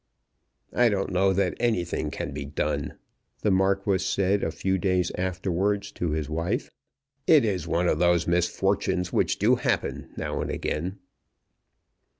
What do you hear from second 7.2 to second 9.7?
"It is one of those misfortunes which do